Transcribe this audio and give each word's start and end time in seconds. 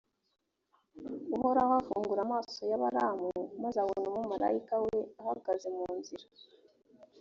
uhoraho 1.35 1.73
afungura 1.81 2.21
amaso 2.27 2.61
ya 2.71 2.81
balamu, 2.83 3.27
maze 3.61 3.77
abona 3.79 4.05
umumalayika 4.09 4.75
we 4.83 4.97
ahagaze 5.21 5.67
mu 5.75 5.85
nzira. 5.97 6.25